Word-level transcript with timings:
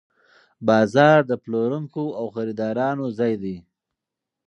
بازار 0.67 1.19
د 1.29 1.31
پلورونکو 1.43 2.03
او 2.19 2.25
خریدارانو 2.35 3.05
ځای 3.19 3.33
دی. 3.43 3.57